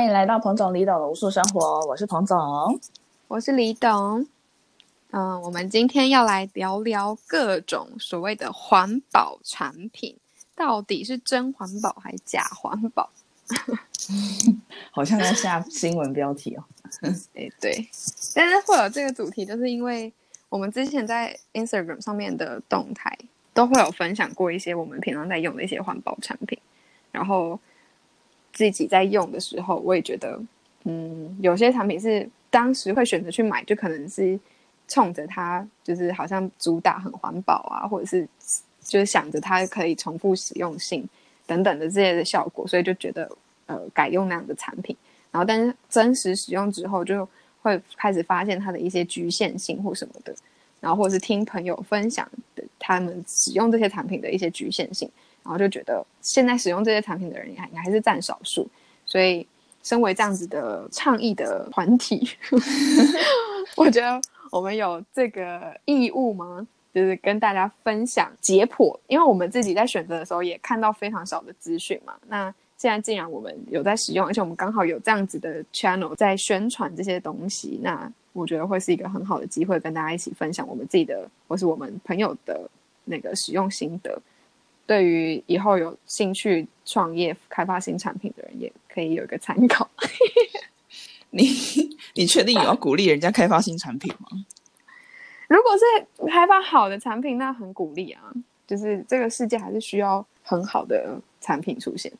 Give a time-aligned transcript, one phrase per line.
[0.00, 2.34] 欢迎来到彭总李董的无数生活，我是彭总，
[3.28, 4.26] 我是李董。
[5.10, 10.16] 嗯，我们今天要来聊聊各种所谓的环保产品，
[10.54, 13.10] 到底是真环保还是假环保？
[14.90, 16.64] 好像在下新闻标题哦。
[17.36, 17.86] 哎，对，
[18.34, 20.10] 但是会有这个主题，就是因为
[20.48, 23.14] 我们之前在 Instagram 上面的动态
[23.52, 26.58] 都会有分享过一些我们平常在用的一些环保产品，
[27.12, 27.60] 然后
[28.52, 30.40] 自己在用的时候，我也觉得，
[30.84, 34.38] 嗯，有些产品是当时会选择去买，就可能是。
[34.92, 38.26] 冲着它就是好像主打很环保啊，或者是
[38.82, 41.08] 就是想着它可以重复使用性
[41.46, 43.30] 等等的这些的效果，所以就觉得
[43.66, 44.96] 呃改用那样的产品。
[45.30, 47.24] 然后但是真实使用之后，就
[47.62, 50.34] 会开始发现它的一些局限性或什么的。
[50.80, 55.08] 然后或者是听朋友分享的他们使用这些产品的一些局限性，
[55.50, 58.68] 后就觉得现在使用这些产品的人也还还是占少数。
[59.04, 59.46] 所以
[59.82, 62.28] 身为这样子的倡议的团体，
[63.76, 64.20] 我觉得。
[64.52, 66.66] 我们有这个义务吗？
[66.92, 72.14] 就是跟大家分享解剖，因为我们自己在选择的时候也看到非常少的资讯嘛。
[72.26, 82.68] 那现在既然我们有在使用，而且我们刚好有这样子的 channel 在宣传这些东西，那我觉得会是一个很好的机会，跟大家一起分享我们自己的或是我们朋友的
[83.04, 84.20] 那个使用心得。
[84.90, 89.88] 对于以后有兴趣创业开发新产品的人，也可以有一个参考。
[91.30, 91.44] 你
[92.14, 94.26] 你确定有要鼓励人家开发新产品吗？
[95.46, 98.20] 如果是开发好的产品，那很鼓励啊。
[98.66, 102.12] 就是这个世界还是需要很好的产品出现。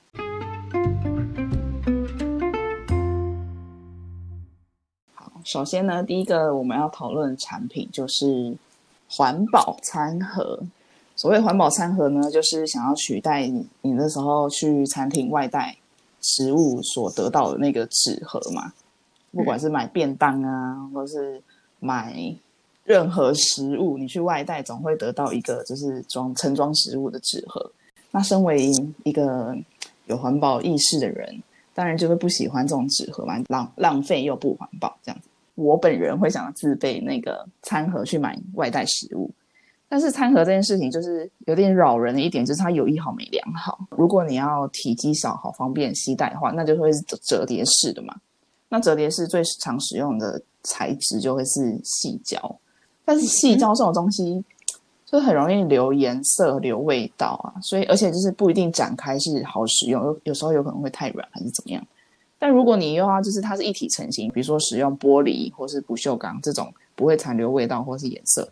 [5.13, 8.55] 好，首先呢，第一个我们要讨论的产品就是
[9.09, 10.63] 环保餐盒。
[11.21, 15.77] 所谓环保餐盒呢，就是想要取代你你那时候去餐厅外带
[16.23, 18.73] 食物所得到的那个纸盒嘛。
[19.31, 21.39] 不管是买便当啊，或是
[21.79, 22.35] 买
[22.85, 27.71] 任何食物，你去外带总会得到一个就是装盛装食物的纸盒。
[28.11, 28.71] 那身为
[29.05, 29.55] 一个
[30.07, 31.43] 有环保意识的人，
[31.75, 35.29] 当然就会不喜欢这种纸盒嘛，浪浪费又不环保这样子。
[35.55, 39.31] 我本人会想要自备那个餐盒去买外带食物，
[39.93, 43.77] 但是餐盒这件事情就是有点扰人的一点，就是它有一好没两好。
[43.91, 48.15] 如果你要体积小好方便携带的话，那就会是折叠式的嘛。
[48.69, 52.57] 那折叠式最常使用的材质就会是细胶，
[53.05, 54.45] 但是细胶这种东西
[55.05, 61.85] 就很容易留颜色、留味道啊，所以而且就是不一定展开是好使用，有有时候有可能会太软还是怎么样。
[62.39, 68.49] 但如果你又要就是它是一体成型，比如说使用玻璃或是不锈钢这种不会残留味道或是颜色，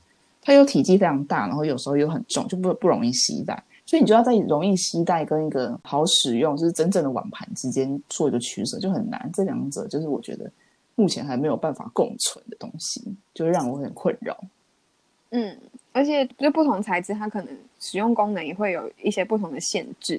[0.49, 3.63] 它又体积非常大，然后有时候又很重，就不不容易携带。
[3.85, 9.31] 所以你就要在容易携带跟一个好使用，就是真正的碗盘之间做一个取舍，就很难。
[9.35, 10.51] 这两者就是我觉得
[10.95, 13.05] 目前还没有办法共存的东西，
[13.35, 14.43] 就让我很困扰。
[15.33, 15.55] 嗯，
[15.93, 20.19] 而且就不同材质，它可能使用功能也会有一些不同的限制。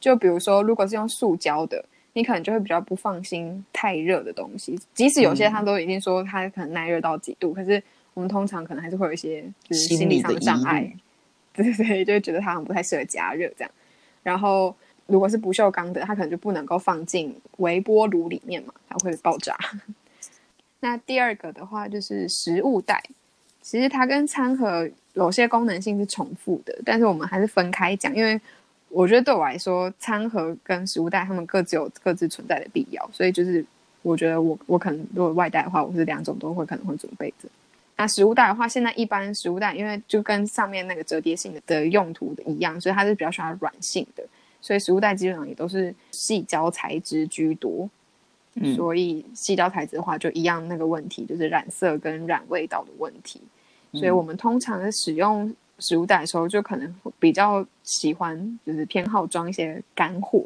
[0.00, 4.80] 就比如说，如果是用塑胶的，你可能就会比较不放心太热的东西。
[4.94, 7.82] 即使有些它都已经说它可能耐热到几度，可是
[8.16, 10.90] 我们通常可能还是会有一些就是心理上的障碍。
[11.52, 13.70] 对 对，就觉得它不太适合加热这样。
[14.22, 14.74] 然后，
[15.06, 19.54] 如果是不锈钢的，它可能就不能够放进微波炉里面嘛，它会爆炸。
[20.80, 23.02] 那第二个的话就是食物袋，
[23.60, 28.40] 其实它跟餐盒有些功能性是重复的，但是我们还是分开讲，因为
[28.88, 33.64] 我觉得对我来说，餐盒跟食物袋它们各自有各自存在的必要，所以就是
[34.02, 37.48] 我觉得我我可能如果外带的话，我是两种都会可能会准备着。
[37.96, 44.22] 那食物袋的话，现在一般食物袋，因为就跟上面那个折叠性的的用途的一样，所以它是比较喜欢软性的，
[44.60, 47.88] 所以食物袋基本上也都是细胶材质居多。
[48.74, 53.38] 所以细胶材质的话，就一样那个问题，就是染色跟染味道的问题。
[53.92, 60.42] 所以我们通常在使用食物袋的时候，就可能比较喜欢，就是偏好装一些干货，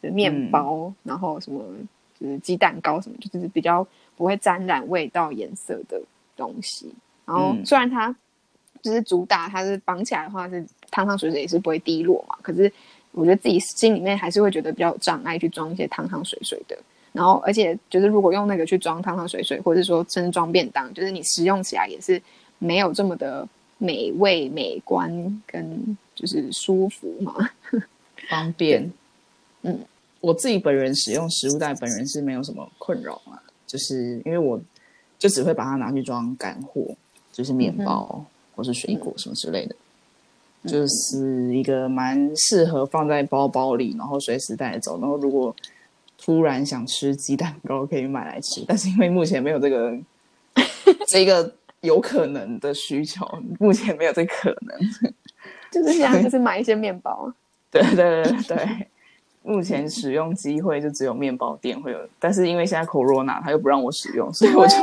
[0.00, 1.60] 就面包，然后什么
[2.20, 3.84] 就是鸡蛋糕什么，就是比较
[4.16, 6.00] 不会沾染味道、颜色的。
[6.36, 6.92] 东西，
[7.26, 8.14] 然后虽然它
[8.82, 12.70] 就是主打，它是绑起来的话是汤汤水水也是不会滴落嘛，可是
[13.12, 16.76] 我觉得自己心里面还是会觉得比较有障碍去装一些汤汤水水的。
[17.12, 22.20] 然后而且就是如果用那个去装汤汤水水，或者是说真装便当，就是你食用起来也是
[22.58, 23.48] 没有这么的
[23.78, 27.34] 美味、美观跟就是舒服嘛，
[28.28, 28.92] 方便。
[29.62, 29.78] 嗯，
[30.20, 34.60] 我自己本人使用食物袋，本人是没有什么困扰啊，就是因为我。
[35.24, 36.82] 就只会把它拿去装干货，
[37.32, 38.22] 就是面包
[38.54, 39.74] 或是水果什么之类的，
[40.66, 45.00] 就是一个蛮适合放在包包里，然后随时带走。
[45.00, 45.56] 然后如果
[46.18, 49.98] 突然想吃鸡蛋糕，可以买来吃，但是因为目前没有这个
[51.08, 51.50] 这个
[51.80, 53.26] 有可能的需求，
[53.58, 54.78] 目前没有这可能。
[55.72, 57.32] 就是现在就是买一些面包，
[57.72, 58.86] 对对对对，
[59.42, 64.76] 目前使用机会就只有面包店会有，但是因为现在 corona 他又不让我使用，所以我就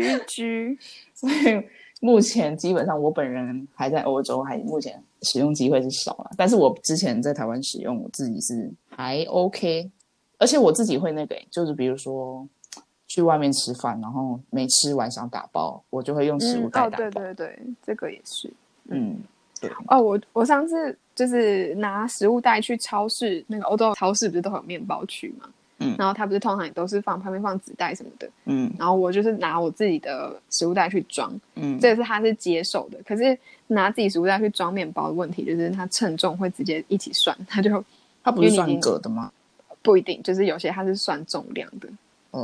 [0.00, 0.78] 居居，
[1.14, 1.62] 所以
[2.00, 6.30] 目前基本上我本人还在欧洲，还目前使用机会是少了。
[6.36, 9.90] 但是我之前在台湾使用，我自己是还 OK，
[10.38, 12.46] 而且我自己会那个，就是比如说
[13.06, 16.96] 去外面吃饭，然后没吃完想打包，我就会用食物袋打包。
[16.96, 18.52] 对对对，这个也是，
[18.88, 19.18] 嗯。
[19.86, 25.48] 哦，我我上次就是拿食物袋去超市，那个欧洲超市不是都有面包区嘛？
[25.82, 32.98] 嗯，然后它不是通常也都是放旁边放纸袋什么的，嗯，然后我就是拿我自己的食物袋去装，嗯，这也是他是接受的。
[33.06, 33.36] 可是
[33.66, 37.84] 拿自己食物袋去装面包的问题，就是它称重会直接一起算，他就
[38.22, 39.32] 他不是算个的吗？
[39.82, 41.88] 不一定，就是有些它是算重量的，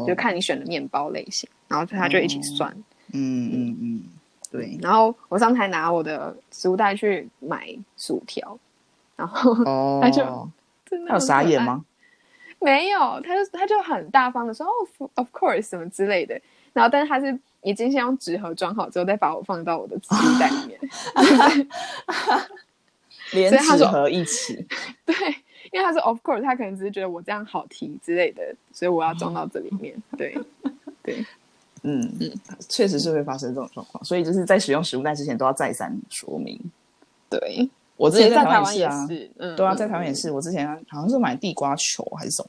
[0.06, 2.70] 就看你选的面包类型，然后他就一起算，
[3.12, 4.02] 嗯嗯嗯。
[4.50, 7.68] 对，然后我上次还拿我的食物袋去买
[7.98, 8.58] 薯条，
[9.14, 9.54] 然后
[10.00, 10.22] 他就
[11.06, 11.84] 他有傻眼吗？
[12.60, 16.40] 没有，他就他就很大方的说哦，of course 什么之类的。
[16.72, 20.78] 然后，但是他是已经先用纸盒装好之后，再把我放到我的食物袋里面，
[23.32, 24.66] 连纸盒一起。
[25.04, 25.14] 对，
[25.72, 29.94] 因为他说 of course，他可能只是觉得我这样好提之类的，所以我要装到这里面。
[30.16, 30.36] 对，
[31.02, 31.24] 对。
[31.84, 32.32] 嗯嗯，
[32.68, 36.60] 确实是会发生这种状况，所以就是在使用食物袋之前都要再三说明。
[37.30, 40.30] 对，我之前在台湾也是，嗯，对啊，在台湾也是。
[40.30, 42.48] 我之前好像是买地瓜球还是什么，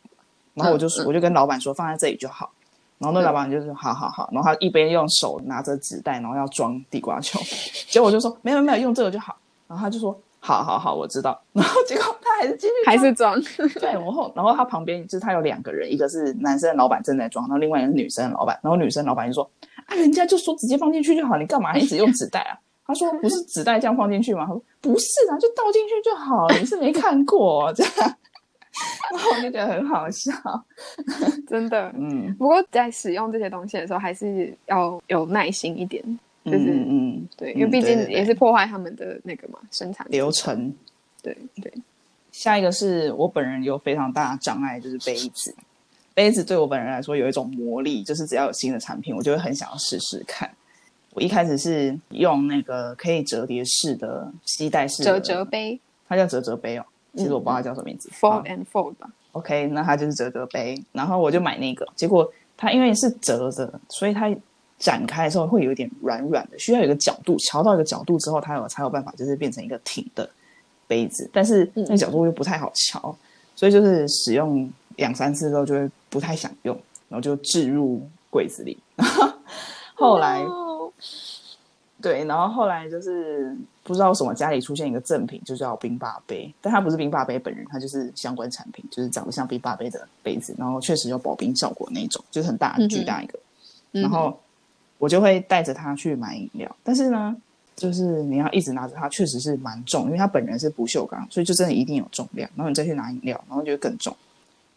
[0.53, 2.49] 然后我就我就跟老板说放在这里就好，
[2.97, 7.39] 然后那老板就是好好好，然后他一边用手拿着纸袋，然后要装地瓜球，
[7.89, 9.35] 结果我就说没有没有用这个就好，
[9.67, 10.17] 然后他就说。
[10.41, 11.37] 好好好，我知道。
[11.51, 13.37] 然后结果他还是继续还是装。
[13.77, 18.57] 对，然后然后他旁边就是他有两个人，一个是男生的老板正在装，然后另外一个是女生的老板。
[18.63, 19.43] 然后女生老板就说
[19.85, 22.55] ：“啊，人家就说直接放进去就好，你干嘛一直用纸袋啊？”
[22.89, 27.93] 他说：“不是纸袋这样放进去吗？”他说：“不是啊，就倒进去就好了。”你是没看过这样。
[29.13, 30.31] 然后我就觉得很好笑，
[31.47, 31.93] 真的。
[31.95, 32.33] 嗯。
[32.35, 36.03] 不过在使用这些东西的时候，还是要有耐心一点。
[36.45, 40.73] 就是嗯，对，因为毕竟也是破坏他们的那个嘛生产流程。
[41.21, 41.71] 对对，
[42.31, 45.53] 下一个是我本人有非常大的障碍，就是杯子。
[46.15, 50.49] 杯子对我本人来说有一种魔力，就是只要有新的产品，我就会很想要试试看。
[51.19, 55.77] 我一开始是用那个可以折叠式的吸带式折折杯，
[56.07, 56.85] 它叫折折杯哦。
[57.17, 59.09] 其实我不知道它叫什么名字，fold and fold 吧。
[59.33, 64.33] OK，那它就是折折杯，然后我就买那个，结果它因为是折的，所以它。
[64.79, 70.29] 展开的时候会有一点软软的，需要有一个角度，调到一个角度之后，它有才有办法就是变成一个挺的
[70.87, 71.29] 杯子。
[71.33, 73.13] 但是那个角度又不太好调，
[73.57, 76.73] 所以就是使用两三次之后就会不太想用，
[77.09, 78.77] 然后就置入柜子里。
[79.95, 80.45] 后来，
[82.01, 93.39] 对，然后后来就是不知道什么家里出现一个赠品，就叫冰霸杯，但它不是冰霸杯本人，它就是相关产品，就是长得像冰霸杯的杯子，然后确实有保冰效果那种，就是很大巨大一个，
[93.91, 94.37] 然后。
[94.99, 97.33] 我就会带着它去买饮料，但是呢，
[97.73, 102.49] 就是你要一直拿着它，确实是蛮重，因为它本人是不锈钢，所以就真的一定有重量。
[102.53, 104.13] 然后你再去拿饮料，然后就会更重。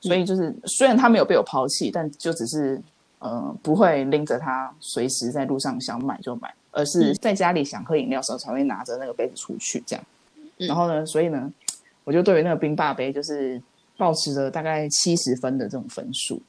[0.00, 2.80] 所以就是虽然他没有被我抛弃，但就只是
[3.18, 10.04] 呃不会拎着它随时在路上想买就买，而是在家里想喝饮料时候才会拿着那个杯子出去这样。
[10.56, 11.48] 然后呢，所以呢，
[12.02, 13.62] 我就对于那个冰霸杯就是
[13.96, 16.42] 保持着大概七十分的这种分数。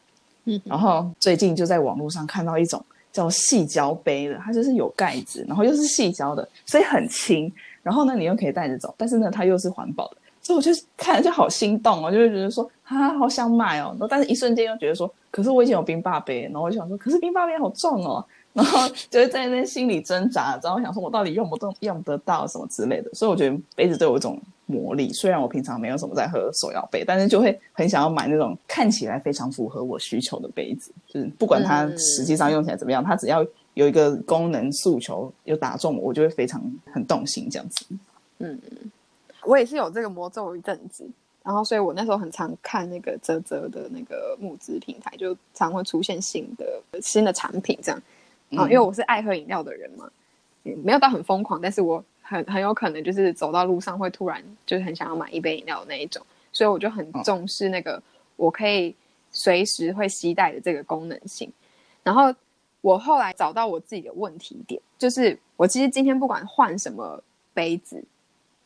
[0.46, 2.84] 嗯，然后最近就在网络上看到一种。
[3.14, 7.54] 叫细胶杯的，它就是有盖子，然后又是细胶的，所以很轻。
[7.84, 13.96] 然后呢，你又可以带着走，但是呢，它又是环保的，所以我就看着就好心动哦，就会觉得说啊，好想买哦。
[14.08, 18.24] 但是一瞬间又觉得说，可是我以前有冰霸杯，然后我就想说，可是冰霸杯好重哦。
[18.52, 23.10] 然后就会在那心里挣扎，然后想说我到底用不动、用得到什么之类的。
[23.12, 25.12] 所以我觉得杯子都有一种魔力。
[25.12, 30.92] 虽然我平常没有什么在喝手摇杯，但是就会很想要买那种看起来非常符合我需求的杯子。
[31.08, 37.86] 就是不管它实际上用起来怎么样，它只要有一个功能诉求有打中我，我就会非常很动心这样子。
[38.38, 38.62] 嗯，
[39.46, 41.08] 我也是有这个魔咒一阵子，
[41.44, 48.02] 然后所以我那时候很常看那个泽泽的那个募资平台，就常会出现新的新的产品这样。
[48.56, 50.10] 啊，因为我是爱喝饮料的人嘛，
[50.62, 58.02] 没有到很疯狂，但是我很很有可能就是走到路上会突然就是很想要买一杯饮料的那一种，所以我就很重视那个
[58.36, 58.96] 我可以
[59.32, 61.52] 随时会携带的这个功能性。
[62.04, 62.34] 然后
[62.82, 67.20] 我后来找到我自己的问题点，就是我其实今天不管换什么
[67.56, 68.04] 杯子，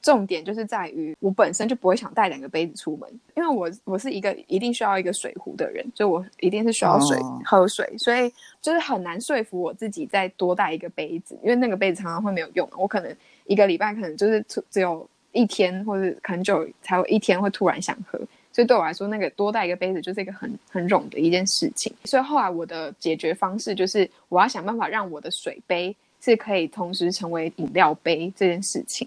[0.08, 13.14] 重点就是在于我本身就不会想带两个杯子出门，因为我我是一个一定需要一个水壶的人，所以我一定是需要水、哦喝水，所以就是很难说服我自己再多带一个杯子，因为那个杯子常常会没有用，我可能
[13.48, 18.18] 一个礼拜可能就是只只有一天或者很久才有一天会突然想喝，
[18.54, 21.94] 所以对我来说，那个多带一个杯子就是一个很很冗的一件事情。
[22.06, 29.06] 所以后来我的解决方式就是，我要想办法让我的水杯是可以同时成为饮料杯这件事情。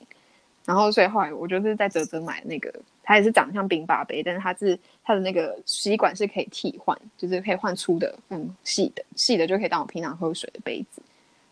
[0.71, 2.73] 然后，所以后来我就是在泽泽买那个，
[3.03, 11.03] 它也是长得像冰霸杯，但是它是它的那个吸管是可以替换，就是可以换粗的、嗯细的，细的就可以当我平常喝水的杯子。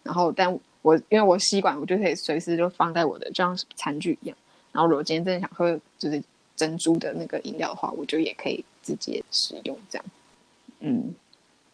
[0.04, 4.38] 然后，但我因为我吸管，我就可以随时就放在我的，就像餐具一样。
[4.70, 6.22] 然后，如果今天真的想喝就是
[6.54, 10.04] 珍珠的那个饮料的话，我就也可以直接使用这样。
[10.78, 11.12] 嗯，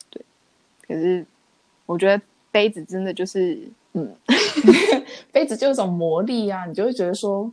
[0.09, 0.25] 对
[0.89, 1.27] 可是
[1.85, 4.17] 我觉得杯子真的就是，嗯，
[5.32, 7.50] 杯子就有种魔力啊，你就会觉得说，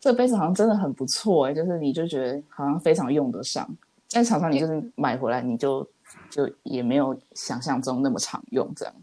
[0.00, 3.68] 这个杯子好像真的很不错哎、就是你就觉得好像非常用得上，
[4.10, 5.86] 但常常你就是买回来你就
[6.30, 8.94] 就也没有想象中那么常用这样。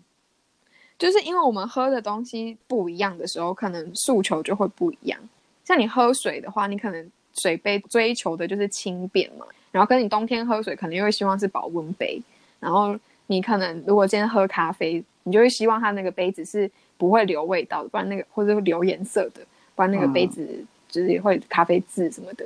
[0.97, 5.19] 就是因为我们喝的东西不一样的时候，可能诉求就会不一样。
[5.65, 12.21] 像你喝水的话，你可能水杯追求的就是轻便嘛，然后跟你冬天喝水可能又会希望是保温杯，
[12.61, 12.97] 然后
[13.27, 19.41] 你可能如果今天喝咖啡，你就会希望它那个杯子是不会留味道的，不然那个或者会留颜色的，
[19.75, 22.45] 不然那个杯子就是会咖啡渍什么的。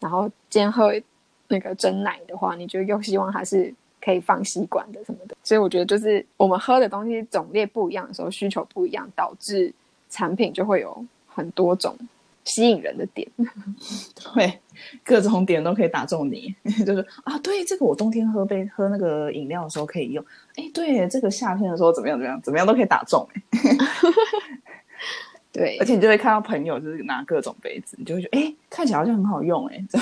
[0.00, 0.92] 然后今天喝
[1.48, 5.36] 那个真奶的话，你就又希望它是可以放吸管的什么的。
[5.42, 9.72] 所以我觉得就是我们喝的东西种类不一样的时候，需求不一样，导致
[10.10, 11.96] 产品就会有很多种
[12.44, 13.28] 吸引人的点。
[14.34, 14.60] 对，
[15.04, 20.24] 各种点都可以打中你， 就是啊，对，这个我冬天喝杯喝那个饮料的时候可以用，
[20.56, 23.76] 哎，对，这个夏天的时候怎么样怎么样怎么样都可以打中， 哎，
[25.52, 25.78] 对。
[25.78, 29.98] 而且你就会看到朋友就是拿各种杯子，你就会觉得，哎，看起来好像很好用，哎，这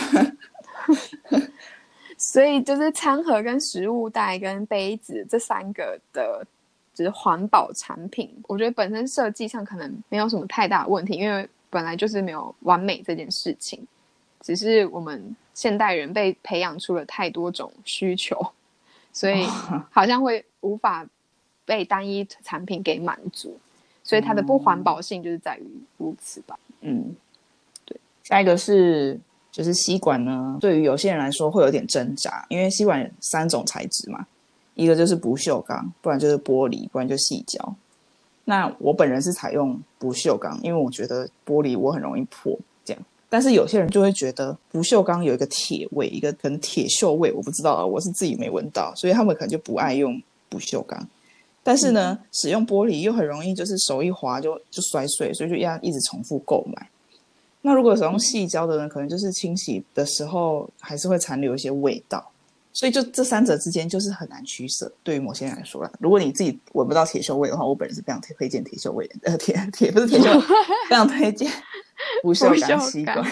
[2.18, 6.46] 所以就是餐盒、跟食物袋、跟杯子这三个的，
[6.94, 13.80] 就是环保产品，我觉得本身设计上可能没有什么太大的问题，因为本来就是没有完美这件事情，
[14.42, 18.38] 只是我们现代人被培养出了太多种需求，
[19.10, 19.42] 所以
[19.90, 21.06] 好像会无法
[21.64, 23.58] 被单一产品给满足，
[24.04, 25.64] 所以它的不环保性就是在于
[25.96, 26.58] 如此吧。
[26.82, 27.16] 嗯，
[27.86, 27.96] 对。
[28.24, 29.18] 下一个是
[29.50, 34.26] 就是吸管呢，对于有些人来说会有点挣扎，因为吸管有三种材质嘛，
[34.74, 37.74] 一个就是不锈钢，不然就是玻璃，不然就细胶。
[38.44, 43.02] 那我本人是采用不锈钢，因为我觉得玻璃我很容易破这样。
[43.28, 51.08] 但是有些人就会觉得不锈钢有一个铁味，一个可能铁锈味，我不知道啊，我是自己没闻到，所以他们可能就不爱用不锈钢。
[51.62, 56.88] 但是呢，使用玻璃又很容易就是手一滑就就摔碎，所以就要一直重复购买。
[57.60, 62.31] 那如果使用细胶的呢，可能就是清洗的时候还是会残留一些味道，
[62.72, 64.90] 所以就这三者之间就是很难取舍。
[65.02, 70.40] 对于某些人来说啦，如果你自己闻不到铁锈味的话，我本人是非常推荐铁锈味的，呃，铁铁不是铁锈味，
[70.88, 71.50] 非常推荐
[72.22, 73.24] 不 锈钢吸管。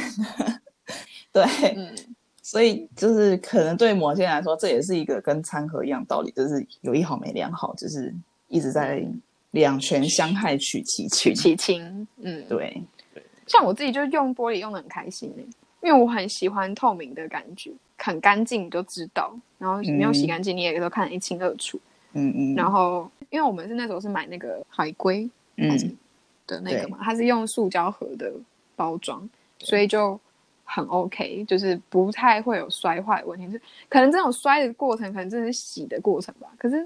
[1.33, 1.45] 对，
[1.77, 1.95] 嗯，
[2.43, 8.15] 所以就是可能对某些人来说，这也是一个跟餐盒一样道理，就是有一好没两好，就是
[8.49, 9.07] 一直在
[9.53, 11.33] 两全相害取其轻。
[11.33, 12.83] 取其轻，嗯，对，
[13.47, 15.43] 像我自己就用玻璃用的很开心呢、
[15.83, 21.79] 因为我很喜欢透明的感觉，很干净你就知道，然后没有洗干净你也都看得一清二楚。
[22.13, 25.97] 嗯嗯，然后因为我们是那时候是买那个海龟嗯
[26.47, 28.33] 的那个嘛，它是用塑胶盒的
[28.75, 29.29] 包装，
[29.59, 30.19] 所以就
[30.65, 33.47] 很 OK，就是不太会有摔坏的问题。
[33.47, 36.49] 就是可能这种摔的过程，可能真的是洗的过程吧。
[36.59, 36.85] 可是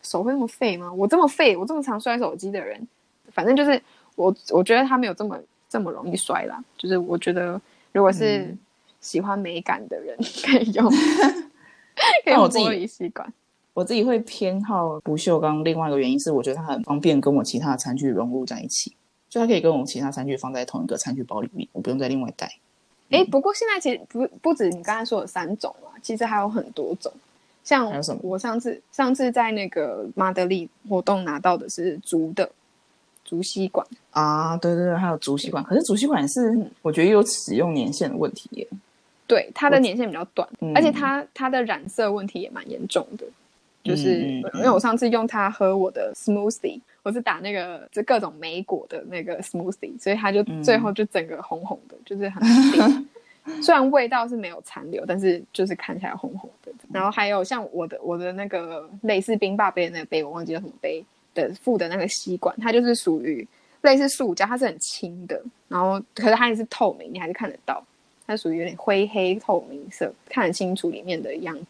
[0.00, 0.90] 手会那么废吗？
[0.90, 2.88] 我这么废，我这么常摔手机的人，
[3.32, 3.82] 反正就是
[4.14, 5.38] 我，我觉得它没有这么
[5.68, 6.64] 这么容易摔啦。
[6.78, 7.60] 就是我觉得，
[7.92, 8.58] 如果是嗯
[9.02, 13.30] 喜欢美感的人， 可以用， 可以但我自己用玻璃吸管。
[13.74, 18.94] 我自己会偏好不锈钢，另外一个原因是我觉得它很方便跟我其他的餐具融入在一起，
[19.28, 22.50] 就它可以跟我其他餐具放在同一个餐具包里面，我不用再另外带。
[23.10, 27.12] 哎，不过现在其实不不止你刚才说的三种啊，其实还有很多种。
[27.64, 32.50] 像还有什么我上次上次在那个马德里活动拿到的是竹的
[33.24, 38.68] 竹吸管，啊，对对对，还有竹吸管，可是竹吸管是嗯我觉得有使用年限的问题耶。
[39.32, 43.24] 对，它的年限比较短，嗯而且它它的染色问题也蛮严重的。
[43.82, 44.20] 就是
[44.52, 53.08] 因为我上次用它喝我的 smoothie，我是打那个就各种莓果的那个 smoothie，所以它就嗯最后就整个红红的，就是很冰。
[53.62, 56.70] 虽然味道是没有残留，但是就是看起来红红的。
[56.92, 61.02] 然后还有像我的我的那个类似冰霸杯的那个杯，我忘记叫什么杯
[61.34, 63.48] 的附的那个吸管，它就是属于
[63.80, 67.82] 类似塑胶，它是很轻的，然后可是它也是透明，你还是看得到，
[68.26, 71.66] 它属于有点灰黑透明色，看得清楚里面的样子，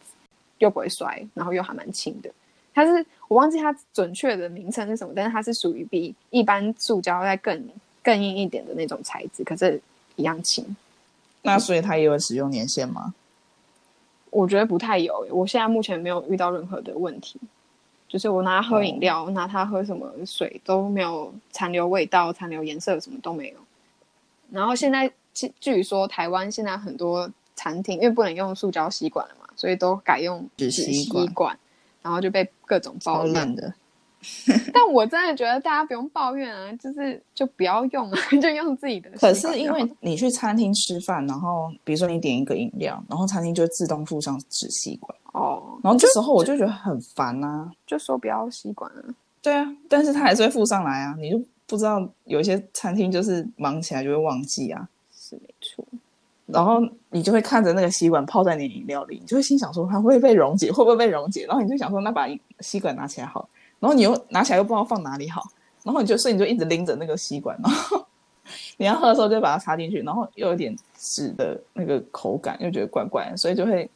[0.59, 2.31] 又不会摔，然后又还蛮轻的。
[2.75, 7.69] 它是我忘记它准确的名称是什么，但是它是属于比一般塑胶再更
[8.03, 9.81] 更硬一点的那种材质，可是
[10.17, 10.77] 一样轻。
[11.43, 13.15] 那所以它也有使用年限吗？
[14.31, 17.39] 我觉得不太有，我现在目前没有遇到任何的问题。
[18.09, 23.57] 就是我拿它喝饮料，拿它喝什么水都没有残留味道、残留颜色，什么都没有。
[24.51, 31.59] 然后现在据据说台湾现在很多餐厅因为不能用塑胶吸管了嘛，所以都改用纸吸管，管
[32.03, 33.73] 然后就被各种抱怨的。
[34.73, 39.11] 但我真的觉得大家不用抱怨啊，就是就不要用啊， 就用自己的。
[39.19, 45.19] 可是因为你去餐厅吃饭，然后比如说你点一个饮料，然后餐厅就自动附上纸吸管。
[45.33, 49.03] 哦，然后这时候我就觉得很烦啊，就说不要吸管啊。
[49.41, 54.89] 对啊，但是他还是会附上来啊，你就不知道有一些餐厅就是忙起来就会忘记啊。
[55.37, 55.85] 没错。
[56.47, 61.47] 然后你就会看着那个吸管泡在你饮料里，你就会心想说它会被溶解，会不会被溶解？
[61.47, 62.27] 然后你就想说那把
[62.61, 63.49] 吸管拿起来好，
[63.79, 65.43] 然后你又拿起来又不知道放哪里好，
[65.83, 68.07] 然后你就所以你就一直拎着那个吸管，然后
[68.77, 73.89] 你要喝的时候就把它插进去，然后又有点纸的那个口感，又觉得怪怪，所以就会。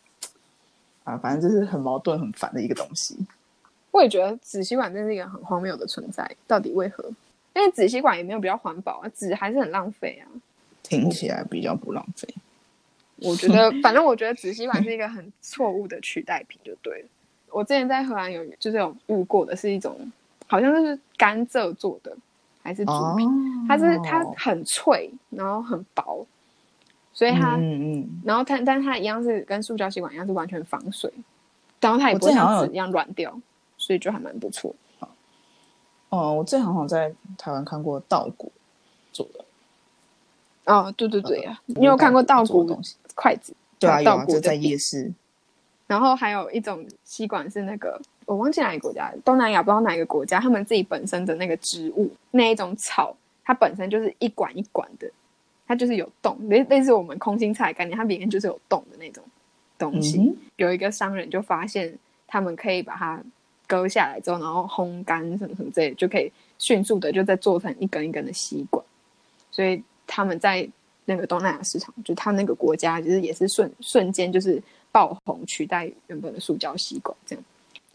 [1.05, 3.17] 啊，反正就是很矛盾、很烦的一个东西。
[3.93, 7.05] 我也觉得纸吸管真是一个很荒谬的存在，到底为何？
[7.55, 10.27] 因为纸吸管也没有比较环保啊，纸还是很浪费啊。
[10.89, 12.29] 听起来比较不浪费。
[13.17, 17.09] 我觉得，反正我觉得纸吸管是一个很错误的取代品，就对了。
[17.51, 20.13] 我之前在荷兰有就是有遇过的是一种，
[20.47, 22.15] 好像就是甘蔗做的，
[22.63, 23.25] 还是竹皮，
[23.67, 26.27] 它是它很脆，然后很薄。
[27.15, 31.11] 所以它，嗯嗯，然后它，但它一样是跟塑胶吸管一样是完全防水，
[31.81, 33.41] 然后它也不会像纸一样软掉，
[33.79, 34.75] 所以就还蛮不错。
[36.11, 38.53] 哦，我最好像在台湾看过稻谷
[39.15, 39.46] 做的。
[40.67, 43.55] 哦，对对对呀，你有看过稻谷东西筷子？
[43.79, 45.13] 对啊，稻谷在夜市。
[45.87, 55.11] 然后还有一种吸管是那个，我忘记哪个国家，东南亚不知道哪个国家，他们自己本身的那个植物那一种草，它本身就是一管一管的。
[55.69, 59.25] 它就是有洞，类类似我们空心菜概念，它里面就是有洞的那种
[59.77, 60.33] 东西。
[60.55, 61.93] 有一个商人就发现，
[62.29, 63.21] 他们可以把它
[63.67, 68.81] 割下来之后，然后烘干什么什么之类，就可以迅速的就再做成一根一根的吸管。
[69.51, 70.69] 所以他们在
[71.05, 77.45] 那个东南亚市场，就他那个国家，就是也是瞬瞬间就是爆红，取代原本的塑胶吸管这样。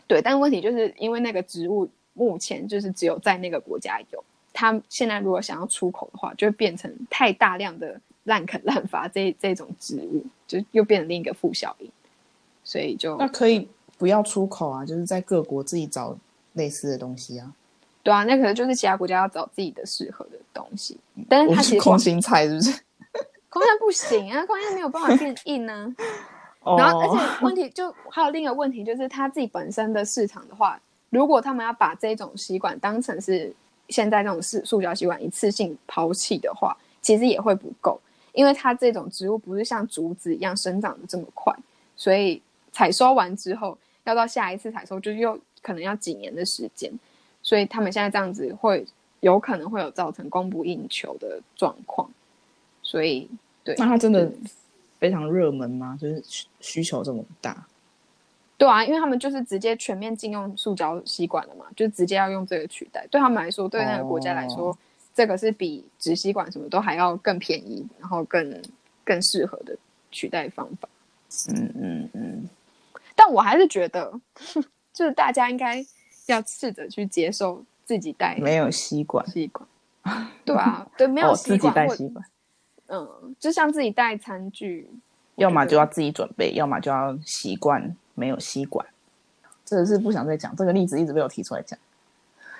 [0.08, 4.24] 对，但问题就是因为那个植物目前就是只有在那个国家有。
[4.54, 11.90] 他现在如果想要出口的话，就会变成太大量的滥垦滥伐这这种植物，就又变成另一个负效应。
[12.64, 13.66] 所以就那可以
[13.98, 16.18] 不要出口啊，就是在各国自己找
[16.54, 17.54] 类似的东西啊。
[18.04, 20.98] 对啊，那可能就是其他国家要找自己的适合的东西。
[21.30, 22.72] 但是它其实空心菜是不是？
[23.50, 25.94] 空心不行啊，空心没有办法变硬呢。
[26.78, 33.54] 然后而且问题就还有另一个问题，就是它自己本身的市场的话，如果他们要把这种吸管当成是。
[33.90, 38.00] 现在这种是塑胶吸管一次性抛弃的话，其实也会不够，
[38.32, 41.54] 因为它这种植物不是像竹子一样生长的这么快，
[41.98, 46.90] 所以采收完之后要到下一次采收就又可能要几年的时间，
[47.52, 48.88] 所以他们现在这样子会
[49.20, 52.10] 有可能会有造成供不应求的状况，
[52.82, 53.30] 所以
[53.62, 54.32] 对，那它真的
[55.00, 55.98] 非常热门吗？
[56.00, 56.24] 就是
[56.62, 57.68] 需求这么大？
[58.58, 63.06] 对啊，因为他们就是直接全面禁用塑胶吸管了嘛，就直接要用这个取代。
[63.12, 64.74] 对他们来说，对那个国家来说，
[65.14, 68.62] 这个是比纸吸管什么都还要更便宜，然后更
[69.04, 69.78] 更适合的
[70.10, 70.88] 取代方法。
[71.50, 72.50] 嗯嗯嗯。
[73.14, 74.18] 但我还是觉得，
[74.94, 75.86] 就是大家应该
[76.32, 79.68] 要试着去接受自己带没有吸管吸管。
[80.44, 82.26] 对啊，对，没有自己带吸管。
[82.88, 84.90] 嗯，就像自己带餐具，
[85.36, 87.96] 要么就要自己准备，要么就要习惯。
[88.14, 88.86] 没有吸管，
[89.66, 91.80] 真的是不想再讲这个例子，一直被我提出来讲。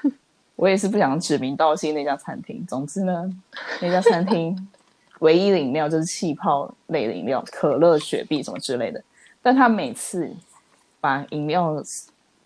[0.56, 2.66] 我也是不想指名道姓那家餐厅。
[2.66, 3.30] 总之呢，
[3.82, 4.70] 那家餐厅
[5.20, 9.04] 唯一的饮料就是气泡类的饮料，可乐、雪碧什么之类的。
[9.42, 10.34] 但他每次
[11.02, 11.84] 把饮料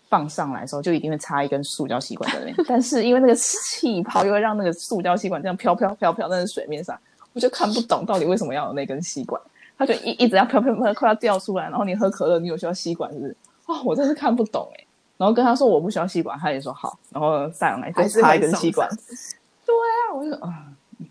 [0.08, 2.56] 放上来的时候，就一定会插一根塑胶吸管在那边。
[2.68, 6.98] 但是因为那个气泡又会让那个塑胶吸管这样飘飘飘飘在水面上，
[7.32, 9.40] 我就看不懂到底为什么要有那根吸管。
[9.78, 11.64] 他就一一直要飘飘飘，快要掉出来。
[11.64, 13.36] 然后你喝可乐，你有需要吸管是不是？
[13.66, 14.84] 哦，我真是看不懂哎。
[15.18, 16.98] 然后跟他说我不需要吸管，他也说好。
[17.10, 18.88] 然后再来再插一根吸管。
[19.66, 20.66] 对啊，我就啊，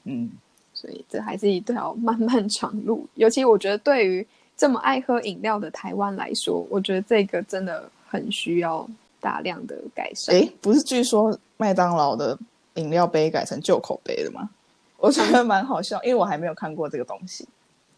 [0.06, 0.32] 嗯。
[0.74, 3.08] 所以这还是一条漫漫长路。
[3.16, 4.28] 尤其我觉得对于
[4.58, 8.88] 这么爱喝饮料的台湾来说，我觉得这个真的很需要
[9.20, 10.36] 大量的改善。
[10.36, 12.38] 哎，不是，据说麦当劳的
[12.76, 14.50] 饮料杯改成旧口杯的吗？
[14.98, 17.48] 我觉得蛮好笑，因为我还没有看过这个东西，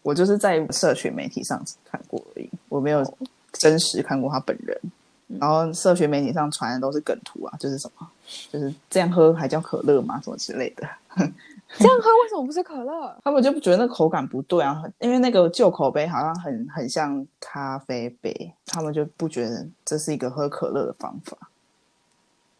[0.02, 3.02] 我就是在社群媒体上看过而已，我没有
[3.52, 4.78] 真实看过他本人。
[5.38, 8.10] 然后社群媒体上传的都是梗图啊，就是什么，
[8.50, 10.18] 就是这样喝还叫可乐吗？
[10.24, 10.88] 什么之类的。
[11.76, 13.14] 这样喝为什么不是可乐？
[13.22, 21.36] 他们就不觉得那口感不对啊，因为那个旧口杯好像很很像咖啡杯，他们就不觉得这是一个喝可乐的方法。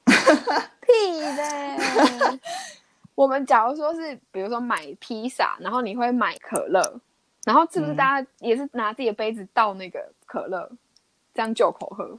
[0.04, 1.78] 屁 嘞！
[3.14, 7.00] 我们假如说是，比如说买披萨，然后你会买可乐，
[7.44, 10.70] 然后是不是大家也是拿自己的杯子倒那个可乐，
[11.34, 12.18] 这样就口喝？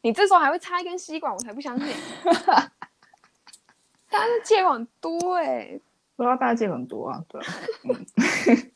[0.00, 1.94] 你这时候还会插一根吸管，我才不相信。
[4.10, 5.78] 大家借很多哎。
[5.78, 7.40] 不知道大借很多啊，对，
[7.82, 8.06] 嗯，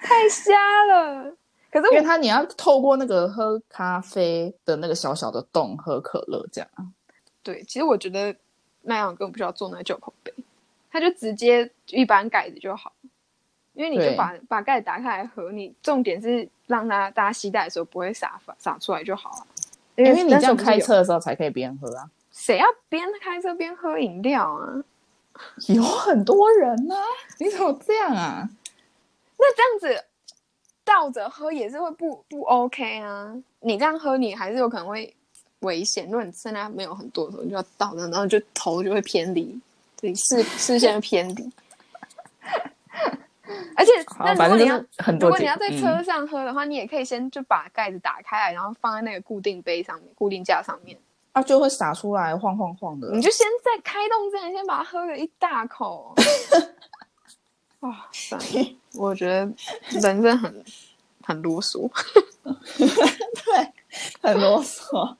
[0.00, 0.52] 太瞎
[0.86, 1.36] 了。
[1.70, 6.86] 可是因为他你要透过那个喝咖啡的那个小小的洞喝可乐，这样啊。
[7.42, 8.34] 对，其实我觉得
[8.82, 10.32] 那样根本不需要做那个旧口杯，
[10.90, 12.92] 他就直接一般盖子就好，
[13.72, 19.46] 因为你就把把盖子打开来喝，你重点是让他大家携带的时候不会洒洒出来就好了。
[19.96, 22.08] 因为你这样开车的时候才可以边喝啊。
[22.30, 24.84] 谁要边开车边喝饮料啊？
[25.68, 26.94] 有很多人呢，
[27.38, 28.48] 你怎么这样啊？
[29.36, 30.04] 那这样子
[30.84, 33.34] 倒着喝也是会不不 OK 啊？
[33.60, 35.14] 你这样喝，你还是有可能会
[35.60, 36.06] 危险。
[36.06, 39.58] 如果你现在没有很多的时候，你就要倒着，然后就头就会偏离，
[40.00, 41.50] 对视 视线偏离。
[43.76, 44.78] 而且，那如果你要
[45.20, 50.96] 如果你要在车上喝的话，你也可以先就把盖子打开来，然后放在那个固定杯上面、固定架上面。
[51.34, 53.10] 它就会洒出来，晃晃晃的。
[53.10, 56.14] 你就先在开动之前，先把它喝个一大口。
[57.80, 58.38] 哇塞！
[58.94, 59.52] 我觉得
[60.00, 60.64] 人生很
[61.22, 61.90] 很啰嗦。
[62.78, 63.72] 对，
[64.22, 65.16] 很啰嗦。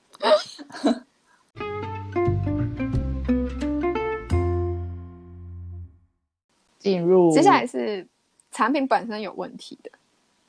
[6.79, 8.07] 进入，接下来是
[8.53, 9.91] 产品本身有问题的。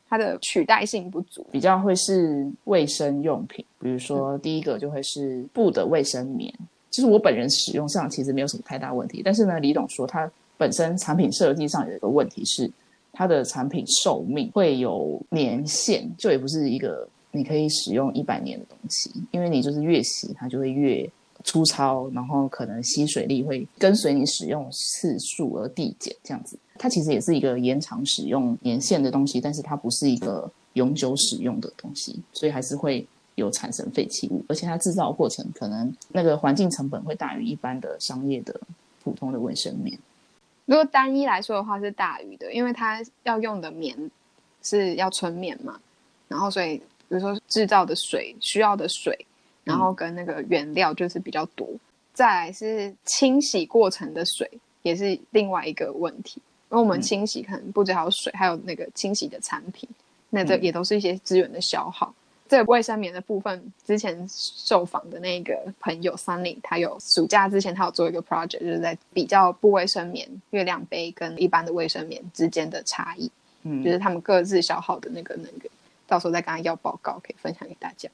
[0.10, 6.54] 它的取代性不足，比较会是卫生用品，比如说第一个就会是布的卫生棉，
[6.92, 12.72] 就是我本人使用上其实没有什么太大问题，但是呢，李董说他本身产品设计上有一个问题是，
[13.12, 21.10] 它的产品寿命会有年限，就也不是一个你可以使用一百年的东西，因为你就是越洗它就会越。
[21.46, 26.58] 粗糙，然后可能吸水力会跟随你使用次数而递减，这样子。
[26.78, 33.06] 它其实也是一个延长使用年限的东西，但是它不是一个永久使用的东西，所以还是会
[33.36, 34.44] 有产生废弃物。
[34.50, 38.60] 而且它制造过程可能那个环境成本会大于一般的商业的
[39.04, 39.98] 普通的卫生棉。
[40.66, 43.96] 如果单一来说的话是大于的，因为它要用的棉
[44.64, 45.80] 是要纯棉嘛，
[46.28, 49.16] 然后所以比如说制造的水需要的水。
[49.66, 51.68] 然后跟那个原料就是比较多，
[52.14, 54.50] 再来是清洗过程的水
[54.84, 59.90] 也是另外一个问题，因为我们清洗可能不止还有水，还有那个清洗的产品，
[60.30, 62.14] 那这也都是一些资源的消耗。
[62.48, 73.32] 这个卫生棉的部分，之前受访的那个朋友 Sunny，他有暑假之前他有做一个 project，就是在比较不卫生棉月亮杯跟一般的卫生棉之间的差异，
[73.64, 75.72] 嗯，就是他们各自消耗的那个能源，
[76.06, 78.08] 到时候再跟他要报告，可以分享给大家。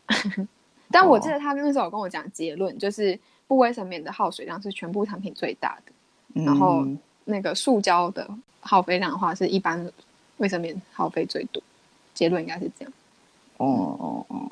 [0.91, 6.86] 但我记得他那时候跟我讲结论，就是不卫生棉的耗水量是全部产品最大的，然后
[7.25, 8.27] 那个塑胶的
[8.60, 9.91] 耗费量的话是一般
[10.38, 11.62] 卫生棉耗费最多。
[12.13, 12.93] 结论应该是这样。
[13.58, 14.51] 哦哦哦，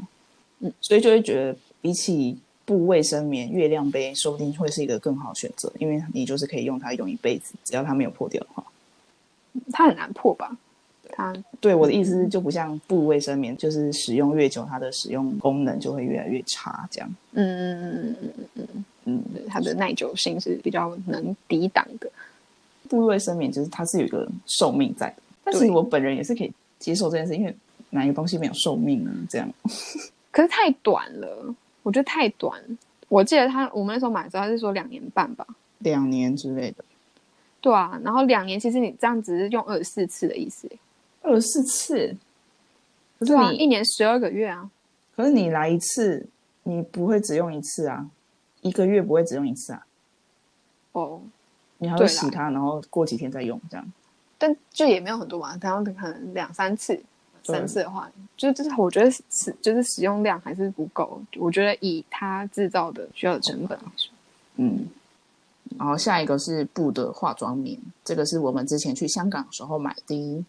[0.60, 8.63] 嗯，所以就会觉得比起不卫生棉，月亮杯说不定会是一个更好选择，因为你就是可以用它用一辈子，只要它没有破掉的话。
[9.71, 10.56] 它很难破吧？
[11.19, 17.15] 它对我的意思就不像布卫生棉，就是使用越久，它的使用功能就会越来越差，这样。
[17.34, 22.10] 嗯嗯嗯嗯嗯嗯嗯，它的耐久性是比较能抵挡的。
[22.88, 27.53] 布卫生棉就是它是有一个寿命在的，但是我本人也是可以接受这件事，因为
[27.89, 29.12] 哪一个东西没有寿命呢？
[29.29, 29.51] 这样。
[30.32, 31.53] 可是太短了，
[31.84, 32.58] 我觉得太短。
[33.10, 35.45] 我记得他我们那时候买的时候，他是说两年半吧，
[35.79, 36.86] 两年之类的。
[37.62, 40.69] 对啊，然后两年其实你这样只是用二十四次的意思。
[41.30, 42.18] 二十四次，
[43.20, 44.70] 可是你一年十二个月啊。
[45.15, 46.26] 可是你来一次，
[46.63, 48.10] 你不会只用一次啊，
[48.62, 49.86] 一个月不会只用一次啊。
[50.94, 51.22] 哦，
[51.78, 53.94] 你还会洗它，然后过几天再用这样。
[54.38, 57.00] 但就也没有很多嘛，然后可能两三次、
[57.44, 61.22] 三次的话，就就是我觉得使就是使用量还是不够。
[61.38, 64.12] 我觉得以它制造的需要的成本来说，
[64.56, 64.88] 嗯。
[65.78, 70.44] 然后下一个是布的化妆棉，这个是我们之前去香港时候买的。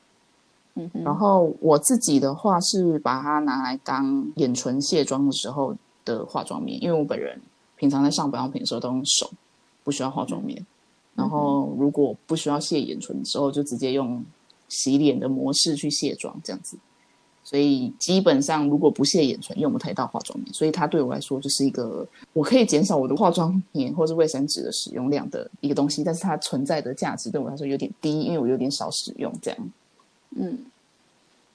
[0.92, 7.38] 然后我自己的话是把它拿来当眼唇卸妆的时候的化妆棉，因为我本人
[7.76, 9.30] 平常在上保养品的时候都用手，
[9.84, 10.64] 不需要化妆棉。
[11.14, 14.24] 然后如果不需要卸眼唇之后，就直接用
[14.68, 16.78] 洗脸的模式去卸妆，这样子。
[17.42, 29.70] 所以基本上如果不卸眼唇，用不太到化妆棉，所以它对我来说就是一个我可以减少我的化妆棉或是卫生纸的使用量的一个东西，但是它存在的价值对我来说有点低，因为我有点少使用这样。
[30.36, 30.66] 嗯，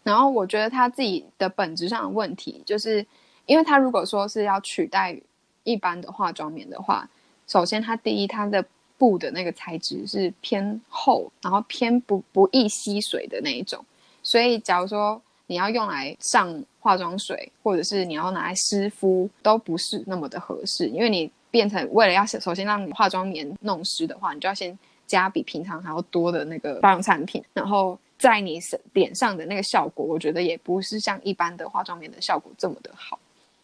[0.04, 3.06] 然后我觉得它自己的本质上的问题，就是
[3.46, 5.18] 因为它如果说是要取代
[5.64, 7.10] 一般的化妆棉的话，
[7.48, 8.64] 首先它第一它的
[8.98, 13.84] 布的那个材质是偏厚，然后偏不不易吸水的那一种，
[14.24, 28.60] 所以假如说你要用来上化妆水，或者是你要拿来湿敷，都不是那么的合适，因为你变成为了要首先让你化妆棉弄湿的话，你就要先加比平常还要多的那个保养产品，然后在你
[28.94, 33.20] 脸上的那个效果，我觉得也不是像一般的化妆棉的效果这么的好，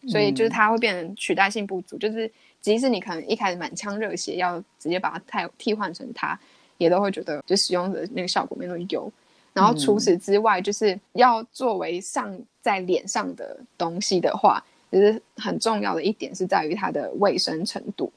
[0.08, 6.40] 所以就是它会变成取代性不足，就是即使你可能一开始满腔热血要直接把它替替换成它，
[6.78, 9.12] 也都会觉得就使用的那个效果没那么优。
[9.52, 18.14] 然后除此之外，就是要作为上在脸上的东西的话，就是很重要的一点是在于它的卫生程度。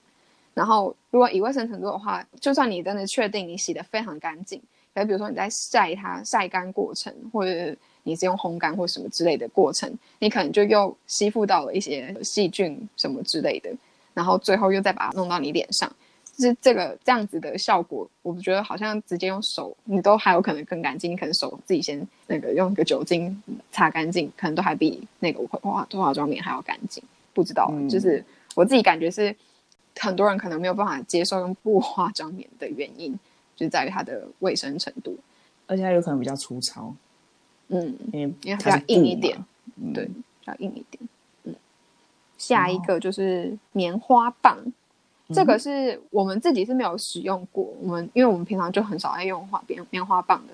[0.52, 4.60] 然后如果以卫生程度的话，就算你真的确定你洗的非常干净，
[4.94, 13.70] 可比如说你在晒它晒干过程，或者你是用烘干或什么之类的过程，你可能就又吸附到了一些细菌什么之类的，
[14.14, 15.90] 然后最后又再把它弄到你脸上。
[16.36, 21.12] 就是这个这样子的效果，我觉得好像直接用手，你都还有可能更干净。
[21.12, 27.00] 你可能手自己先那个用个酒精擦干净，可能都还比那个化化妆棉还要干净。
[27.32, 28.24] 不知道，就是
[28.56, 29.32] 我自己感觉是
[29.96, 33.16] 很多人可能没有办法接受用布化妆棉的原因，
[33.56, 35.16] 就在于它的卫生程度，
[35.66, 36.94] 而且它有可能比较粗糙。
[37.68, 39.38] 嗯，因为因为比较硬一点，
[39.94, 41.08] 对，比较硬一点。
[41.44, 41.54] 嗯，
[42.36, 44.58] 下一个就是棉花棒。
[45.32, 50.52] 这个是我们自己是没有使用过，我们因为我们平常就很少爱用花棉棉花棒的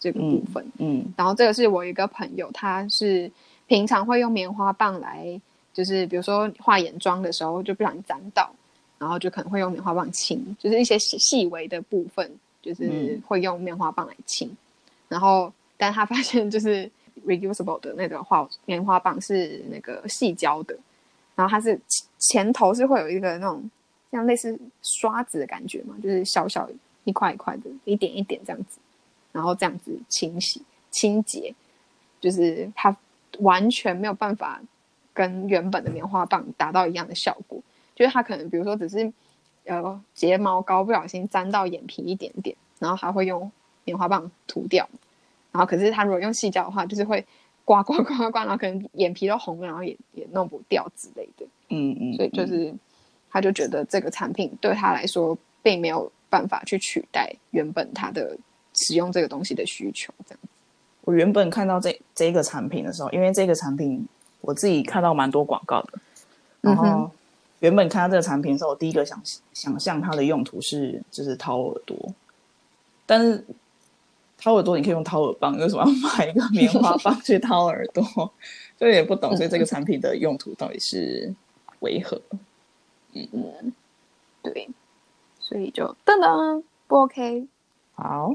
[0.00, 3.30] 这个部分，嗯，然后这个是我一个朋友，他是
[3.66, 5.38] 平常会用棉花棒来，
[5.74, 8.50] 就是比如说画眼妆的时候就不小心沾到，
[8.98, 12.30] 然后就可能会用棉花棒清，就是一些细细微的部分，
[12.62, 14.54] 就是会用棉花棒来清，
[15.08, 16.90] 然后但他发现就是
[17.26, 20.76] reusable 的那个画棉花棒是那个细胶的，
[21.34, 21.78] 然后它是
[22.18, 23.68] 前头是会有一个那种。
[24.12, 26.70] 像类似刷子的感觉嘛，就是小小
[27.04, 28.78] 一块一块的，一点一点这样子，
[29.32, 31.52] 然后这样子清洗清洁，
[32.18, 32.96] 就是它
[33.40, 34.62] 完全没有办法
[35.12, 37.60] 跟原本的棉花棒达到一样的效果。
[37.96, 39.12] 就是他可能比如说只是
[39.64, 43.50] 呃睫毛膏不小心沾到眼皮一点点，然后还会用
[43.84, 44.88] 棉花棒涂掉，
[45.50, 47.26] 然后可是他如果用细胶的话，就是会
[47.64, 51.44] 刮 刮刮刮，然后可能眼皮都红了，然后也也弄不掉之类的。
[51.70, 52.72] 嗯嗯，所以就是。
[53.28, 58.34] 他就觉得这个产品对他来说并没有办法去取代原本他的
[58.72, 60.10] 使用这个东西的需求。
[60.24, 60.40] 这样，
[61.02, 64.06] 我原本看到这这个产品的时候，因为这个产品
[64.40, 65.98] 我自己看到蛮多广告的，
[66.62, 67.10] 然后
[67.60, 69.20] 原本看到这个产品的时候，我第一个想
[69.52, 71.96] 想象它的用途是就是掏耳朵，
[73.06, 73.44] 但是
[74.36, 78.04] 掏耳朵你可以用掏耳棒，为什么要买一个棉花棒去掏耳朵？
[78.78, 81.34] 就也不懂，所以这个产品的用途到底是
[81.80, 82.20] 为何？
[83.14, 83.72] 嗯，
[84.42, 84.68] 对，
[85.40, 87.46] 所以就噔噔不 OK。
[87.94, 88.34] 好，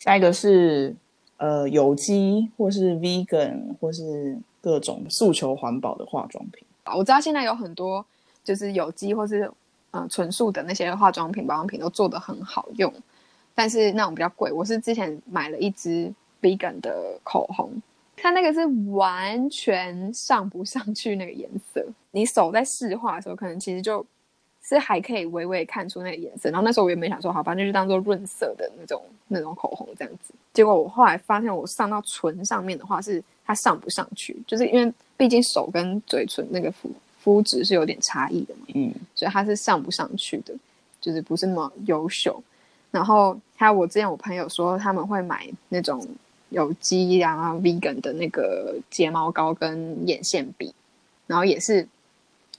[0.00, 0.96] 下一个是
[1.36, 6.66] 呃有机或是 vegan 或是各种诉求环保的化妆品。
[6.86, 8.04] 我知道现在有很多
[8.44, 9.50] 就是有机或是
[9.90, 12.92] 呃纯素的那些化妆品、保养品都做的很好用，
[13.54, 14.52] 但是那种比较贵。
[14.52, 17.72] 我是之前买了一支 vegan 的口红。
[18.16, 24.06] 它那个是完全上不上去那个颜色，你手在试画的时候，可能其实就
[24.62, 26.48] 是还可以微微看出那个颜色。
[26.48, 30.32] 然后那时候我也没想说，好吧，那就当做润色的那种那种口红这样子。
[30.52, 36.72] 结果我后来发现，我上到唇上面的话，是它上不上去，就是因为毕竟手跟嘴唇那个
[37.24, 40.54] 肤肤质是有点差异的嘛，嗯，所以它是上不上去的，
[41.00, 42.42] 就是不是那么优秀。
[42.90, 46.06] 然后还有我之前我朋友说他们会买那种。
[46.50, 50.72] 有机啊，vegan 的那个睫毛膏跟眼线笔，
[51.26, 51.88] 然后也是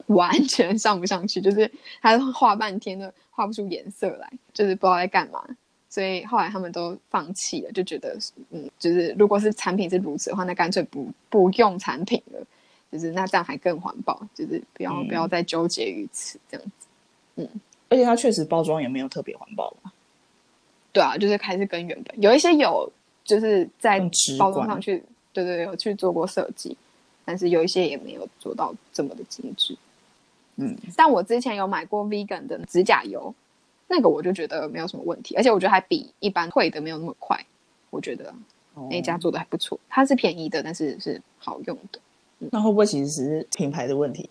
[0.07, 5.41] 完全上不上去，就是他画半天都画不出颜色来，就是不知道在干嘛。
[5.87, 8.17] 所以后来他们都放弃了，就觉得
[8.49, 12.45] 嗯，就是如果是产品是如此的话，那干脆不不用产品了，
[12.97, 16.87] 就是那这样还更环保，就是不要不要再纠结于此这样子。
[17.35, 17.49] 嗯，
[17.89, 19.91] 而且它确实包装也没有特别环保吧？
[20.91, 22.91] 对啊，就是还是跟原本有一些有。
[23.25, 23.99] 就是在
[24.37, 25.03] 包装上去，
[25.33, 26.77] 对对对，有去做过设计，
[27.25, 29.75] 但是有一些也没有做到这么的精致。
[30.57, 33.33] 嗯，但我之前有买过 vegan 的指甲油，
[33.87, 37.43] 那个我就觉得没有什么问题，而且我觉得还比一般会的没有那么快。
[37.89, 38.31] 我觉得
[38.91, 41.99] 那家做的还不错，它是便宜的，但是是好用的。
[42.51, 44.29] 那会不会其实是品牌的问题？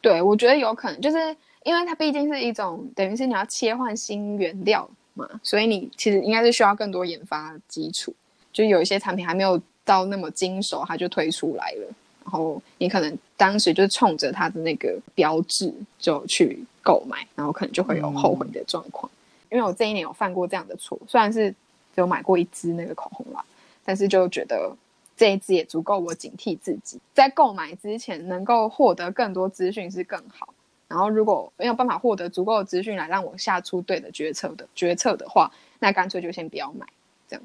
[0.00, 1.18] 对，我觉得有可能，就是
[1.64, 8.14] 因为它毕竟是一种等于是你要切换新原料嘛，所以你其实应该是需要更多研发基础。
[8.52, 11.86] 就有一些产品还没有到那么精熟，它就推出来了，
[12.24, 19.10] 然后你可能当时就是冲着它的那个标志就去购买，然后可能就会有后悔的状况。
[19.50, 21.56] 因为我这一年有犯过这样的错，虽然是只
[21.96, 23.44] 有买过一支那个口红啦，
[23.84, 24.74] 但是就觉得。
[25.18, 30.54] 这一支也足够我警惕自己，在购买之前能够获得更多资讯是更好。
[30.86, 35.50] 然后如果没有办法获得足够的资讯来让我下出对的决策的决策的话，
[35.80, 36.86] 那干脆就先不要买，
[37.28, 37.44] 这样，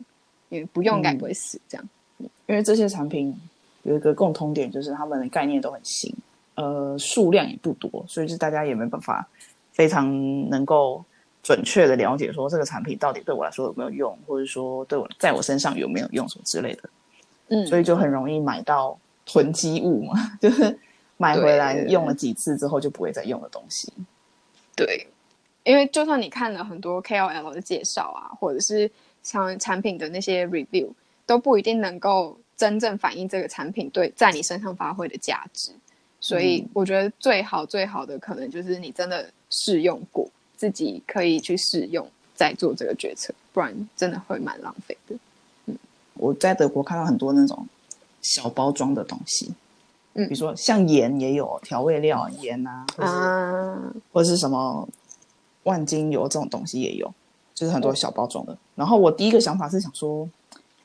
[0.50, 1.60] 因为不用该不会死。
[1.68, 1.86] 这样，
[2.46, 3.36] 因为这些产品
[3.82, 6.14] 有一个共通点，就是他们的概念都很新，
[6.54, 9.28] 呃，数量也不多，所以就大家也没办法
[9.72, 10.08] 非常
[10.50, 11.04] 能够
[11.42, 16.90] 准确的了解说这个产品到底对我来说有没有用，或者说对我在我身上有没有用什么之类的。
[17.48, 20.78] 嗯，所以就很容易买到囤积物嘛， 就是
[21.18, 23.92] 买回来用了几次之后就不会再用的东西。
[24.76, 25.08] 对，
[25.64, 28.90] 因为就算你看了很多 KOL 的介绍啊，或者是
[29.22, 30.90] 像产品的那些 review，
[31.26, 35.72] 都不一定能够真正反映这个产品对在你身上发挥的价值。
[36.20, 40.26] 所以我觉得最好最好的可能就是你真的试用过，
[40.56, 45.16] 自己可以去试用再做这个决策，不然真的会蛮浪费的。
[46.24, 47.68] 我在德国看到很多那种
[48.22, 49.54] 小包装的东西，
[50.14, 54.88] 嗯，比如说像盐也有调味料盐啊，啊，或者是什么
[55.64, 57.14] 万金油这种东西也有，
[57.54, 58.58] 就是很多小包装的。
[58.74, 60.26] 然后我第一个想法是想说，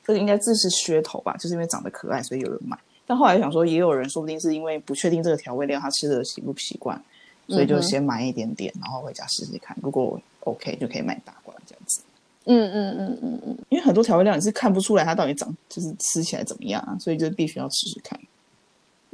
[0.03, 2.77] 这个应该这是噱头吧，就是因为长得可爱，所以有人买。
[3.07, 7.01] 但后来想说，也有人说不定是因为不确定这个调味料他吃的习不习惯，
[7.47, 12.01] 所以就先买一点点，然后回家试试看，如果 OK 就可以买大罐这样子。
[12.45, 18.19] 嗯嗯嗯嗯嗯，因为很多调味料你是看不出来它到底长就是吃起来怎么样啊，所以就必须要试试看。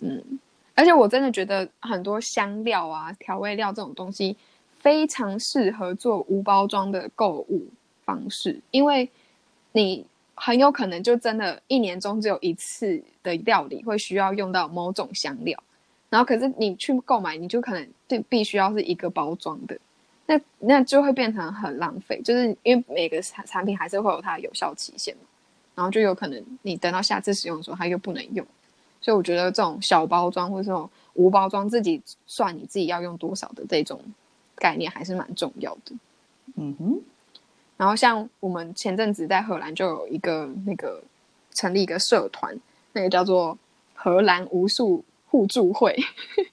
[0.02, 0.24] 嗯，
[0.74, 4.38] 而且我真的觉得很多香料啊、调味料这种东西
[4.80, 7.68] 非常适合做无包装的购物
[8.06, 9.10] 方式，因为
[9.74, 15.62] 你很有可能就真的一年中只有一次的料理会需要用到某种香料，
[16.10, 19.78] 然后可是你去购买，你就可能就必须要是一个包装的。
[20.28, 25.22] 那那就会变成很浪费，就是因为每个产产品还是会有它的有效期限嘛，
[25.76, 28.44] 然后就有可能你等到下次使用的时候它又不能用，
[29.00, 34.02] 所以我觉得这种小包装或者这种无包装自己算你自己要用多少的这种
[34.56, 35.96] 概念还是蛮重要的。
[36.56, 37.00] 嗯哼，
[37.78, 41.04] 然后像我们前阵子在荷兰就有一个那个
[41.54, 42.60] 成立一个社团，
[42.94, 43.56] 那个叫做
[43.94, 45.96] 荷兰无数互助会，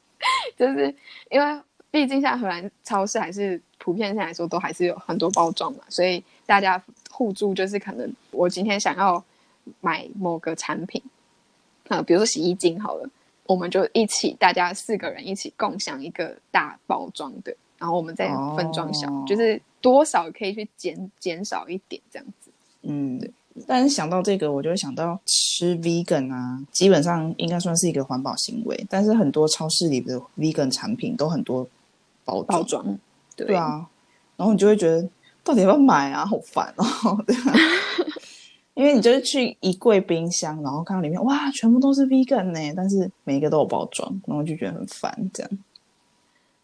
[0.59, 0.95] 就是
[1.31, 1.63] 因为。
[1.93, 9.23] 毕竟，像荷兰超市还是普遍性来说，都还是有很多包装嘛，所以大家互助就是可能我今天想要
[9.83, 11.03] 买某个产品，
[11.89, 13.07] 啊，比如说洗衣精好了，
[13.45, 22.51] 我们就一起，大家四个人一起共享一个大包装的，然后我们再分装小，就是多少可以去减减少一点这样子。
[22.85, 23.31] 嗯，对。
[23.67, 31.69] 但是想到这个，我就会想到吃 vegan 啊，基本上应该算是一个环保行为，但是很多超市里的 vegan 产品都很多。
[32.25, 32.99] 包包装，
[33.37, 33.55] 对。
[33.55, 33.87] 啊，
[34.37, 35.09] 然后你就会觉得
[35.45, 36.25] 到底要不要买啊？
[36.27, 37.55] 好烦哦， 对啊，
[38.75, 45.15] 因为你就是去一柜冰箱，然后看到里面哇，全部都是 vegan 呢，但是每一个都有包装，然后就觉得很烦。
[45.33, 45.51] 这样，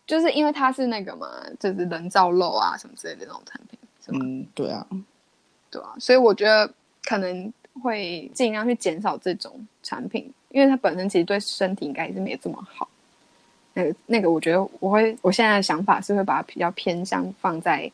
[0.07, 1.27] 就是因为它是那个嘛，
[1.61, 4.87] 就是人造肉啊什么之类的那种产品，嗯，对啊，
[5.71, 6.73] 对啊，所以我觉得
[7.05, 12.89] 可能会尽量去减少这种产品，因为它本身其实对身体应该也是没有这么好。
[13.79, 17.91] 那个那个，我觉得我会，我现在的想法是会把它比较偏向放在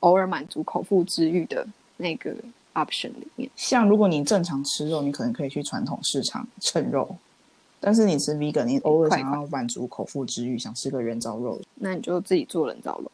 [0.00, 2.34] 偶尔满足口腹之欲的那个
[2.74, 3.50] option 里面。
[3.56, 7.16] 像如果你正常吃肉，你可能可以去传统市场称肉，
[7.80, 13.10] 但是你吃 vegan，你偶尔想要满足口腹之欲，想吃个人造肉，那你就自己做人造肉。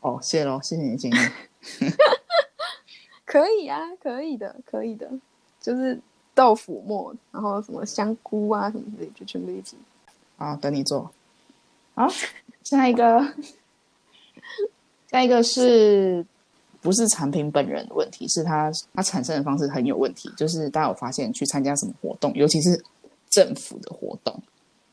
[0.00, 1.14] 哦，谢喽，谢谢你的建议。
[3.24, 5.10] 可以啊，可以的，可以的，
[5.62, 5.98] 就是
[6.34, 9.78] 豆腐末，然后什么香菇啊什么之类，就全部一起。
[10.40, 11.10] 好，等你做。
[11.94, 12.08] 好，
[12.64, 13.34] 下一个，
[15.10, 16.24] 下一个是
[16.80, 18.26] 不是产品本人的问题？
[18.26, 20.32] 是它它产生的方式很有问题。
[20.38, 22.82] 就是大家有发现，去参加什么活动，尤其是
[23.28, 24.34] 政府的活动，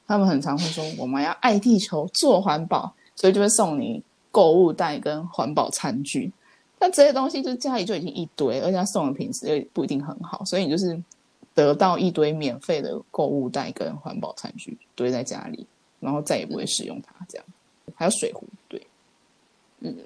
[0.05, 6.29] 他们很常会说我们要爱地球、做环保，所以就会送你购物袋跟环保餐具。
[6.77, 11.01] 但这些东西就家里就已经一堆，而且送的品质又不一定很好，所以你就是。
[11.57, 15.65] 得到一堆免费的购物袋跟环保餐具堆在家里，
[15.99, 17.25] 然后再也不会使用它。
[17.27, 17.45] 这样
[17.95, 18.79] 还有水壶，对，
[19.79, 19.97] 嗯，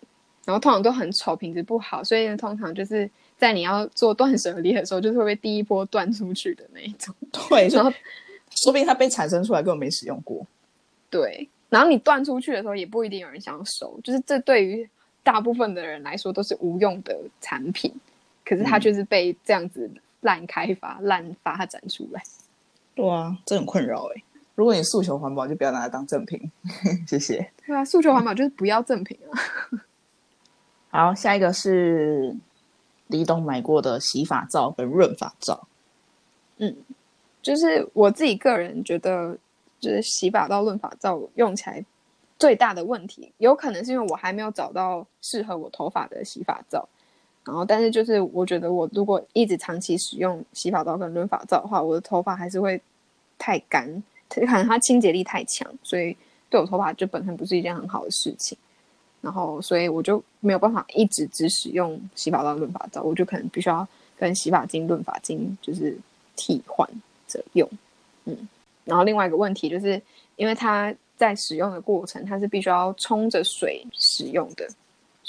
[0.46, 7.14] 然后通常都很丑，品质不好，所以呢，通常就是在你要做断舍离的时候，就是会被第一波断出去的那一种。
[7.50, 7.92] 对，然后
[8.52, 10.48] 说不定它被产生出来根本没使用过。
[11.10, 14.90] 对，然后你断出去的时候，也不一定有人想要收，就是这对于
[15.22, 17.94] 大部分的人来说都是无用的产品，
[18.46, 19.92] 可是它嗯就是被这样子
[20.22, 22.24] 滥开发、滥发展出来。
[22.96, 24.24] 对啊，这很困扰哎、
[24.56, 26.52] 如果你诉求环保，就不要拿它当赠品。
[27.08, 27.52] 谢谢。
[27.66, 29.40] 对啊，诉求环保就是不要赠品啊。
[30.90, 32.36] 好，下一个是
[33.08, 35.68] 李董买过的洗发皂跟润发皂。
[36.58, 36.76] 嗯
[37.42, 39.36] 就是我自己个人觉得，
[39.80, 41.84] 就是洗发皂、润发皂用起来
[42.38, 46.88] 最大的问题，有可能是因为我还没有找到适合我头发的洗发皂。
[47.44, 52.80] 然后，但是就是我觉得，我如果一直长期使用洗发皂跟润发皂的话，我的头发还是会
[53.40, 56.16] 太干，可能它清洁力太强，所以
[56.50, 58.58] 对我头发就本身不是一件很好的事情。
[59.22, 63.88] 然后，所以我就没有办法一直只使用洗发皂、润发皂，我就可能必须要
[64.18, 65.98] 跟洗发精、润发精就是
[66.36, 66.88] 替换
[67.28, 67.68] 着用。
[68.26, 68.36] 嗯，
[68.84, 70.02] 然后另外一个问题就是，
[70.36, 74.68] 因为它在使用的过程，它是必须要冲着水使用的，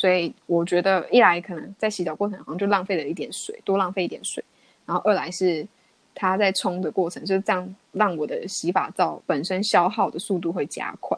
[0.03, 4.43] 所以我觉得一来可能在洗澡过程好像就浪费了一点水，多浪费一点水，
[4.85, 5.65] 然后二来是
[6.13, 11.17] 它在冲的过程就是这样让我的洗发皂本身消耗的速度会加快，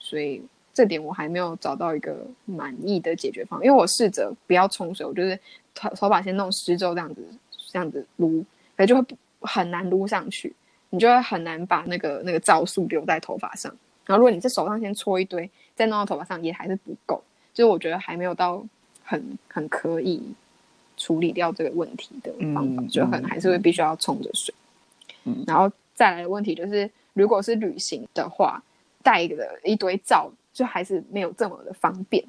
[0.00, 0.42] 所以
[0.74, 5.38] 这点我还没有找到一个满意的解决方案，因为我试着不要冲水，我就是
[5.72, 7.24] 头头发先弄湿之后这样子
[7.70, 8.44] 这样子撸，
[8.76, 10.52] 可就会很难撸上去，
[10.90, 13.72] 你就会很难把那个那个皂素留在头发上。
[14.06, 17.22] 然后如果你在手上先搓一堆，再弄到头发上也还是不够，
[17.58, 18.64] 就我觉得还没有到
[19.02, 20.22] 很很可以
[20.96, 24.54] 处理掉这个问题的方法，嗯就可能还是会必须要冲着水。
[25.24, 28.62] 嗯然后再来的问题就是，如果是旅行的话，
[29.02, 32.24] 带的一堆皂就还是没有这么的方便，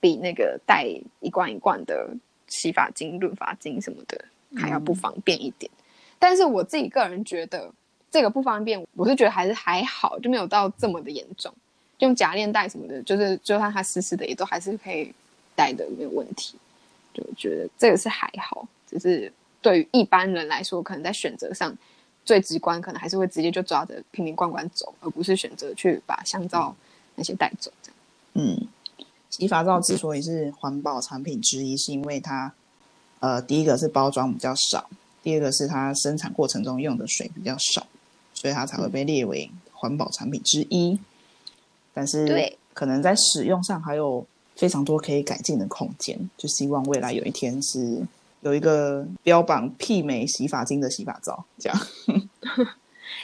[0.00, 0.84] 比那个带
[1.20, 2.12] 一罐一罐的
[2.48, 4.24] 洗发精、润发精什么的
[4.56, 5.70] 还要不方便一点。
[6.18, 7.72] 但是我自己个人觉得
[8.10, 11.54] 这个不方便，我是觉得还是还好，就没有到这么的严重。
[12.02, 15.12] 用夹链带什么的，就是就算它湿湿的，也都还是可以
[15.54, 16.58] 带的，没有问题。
[17.14, 21.72] 就觉得这个是还好，只是对于一般人来说，可能在选择上
[22.24, 26.74] 最直观，可能还是会直接就抓着瓶瓶罐罐走，而不是选择去把香皂
[27.14, 27.70] 那些带走。
[27.82, 27.96] 这样，
[28.48, 28.66] 嗯，
[29.30, 32.52] 洗发皂之所以是环保产品之一，是因为它，
[33.20, 34.90] 呃，第一个是包装比较少，
[35.22, 37.86] 第二个是它生产过程中用的水比较少，
[38.34, 40.98] 所以它才会被列为环保产品之一。
[41.94, 44.24] 但是，对，可能在使用上还有
[44.56, 46.18] 非常多可以改进的空间。
[46.36, 48.00] 就希望未来有一天是
[48.40, 51.78] 有一个标榜媲美洗发精的洗发皂，这样。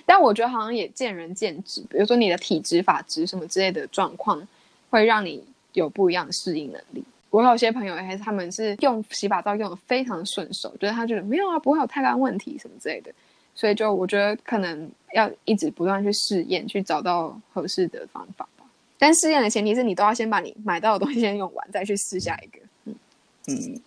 [0.05, 4.47] 但我觉得好像也见仁见智，比如说你的体质、发质什么之类的状况，
[4.91, 5.43] 会让你
[5.73, 7.03] 有不一样的适应能力。
[7.31, 13.11] 我有些朋友还是他们是用洗发皂用的非常顺手，就是他觉得没有啊，不会有太大问题什么之类的。
[13.55, 18.58] 所以就我觉得可能要一直不断去试验，去找到合适的方法吧。
[18.99, 22.59] 但试验的前提是你都要先把你买到的东西先用完，再去试下一个。
[23.47, 23.81] 嗯。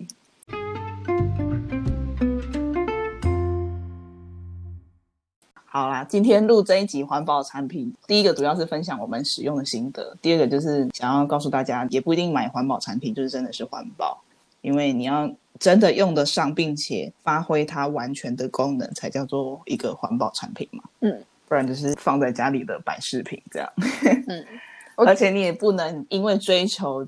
[5.65, 14.21] 好啦，今天录这一集环保产品，第一个主要是分享我们使用的心得，第二个就是想要告诉大家，也不一定买环保产品就是真的是环保，
[14.61, 20.83] 因为你要真的用得上，并且发挥它完全的功能，才叫做一个环保产品嘛。
[21.01, 23.69] 嗯，不然就是放在家里的摆饰品这样。
[24.27, 24.70] 嗯，我
[25.07, 27.07] 而且你也不能因为追求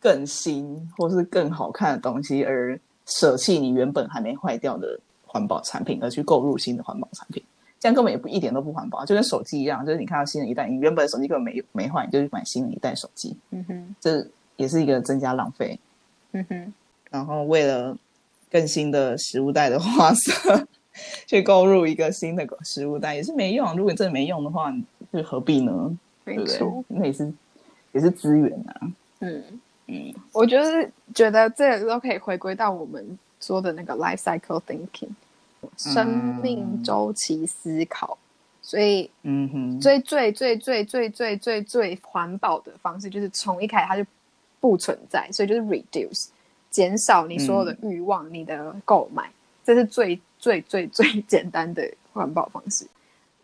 [0.00, 7.42] 更新或是更好看的东西而舍弃你原本还没坏掉的环保产品，而去购入新的环保产品。
[7.78, 14.26] 这样根本也不一点都不环保，就跟手机一样，就是你看到新的一代，你原本的手机根本没没坏，你就去买新的一代手机，嗯哼，这
[14.56, 15.78] 也是一个增加浪费。
[16.32, 16.72] 嗯哼，
[17.10, 17.96] 然后为了
[18.50, 20.66] 更新的食物袋的花色，
[21.28, 23.76] 去购入一个新的食物袋也是没用。
[23.76, 24.72] 如果你真的没用的话，
[25.12, 25.96] 就何必呢？
[26.26, 26.84] 没错。？
[26.88, 27.32] 那也是
[27.92, 28.80] 也是资源啊。
[29.20, 29.42] 嗯
[29.86, 35.08] 嗯，我就是觉得这都可以回归到我们说的那个 life cycle thinking，
[35.76, 38.18] 生命周期思考。
[38.60, 44.04] 所以嗯哼，最最最最最最最最环保的方式，就是从一开始它就
[44.58, 46.26] 不存在，所以就是 reduce，
[46.68, 49.30] 减少你所有的欲望，你的购买，
[49.64, 52.84] 这是最最最最简单的环保方式。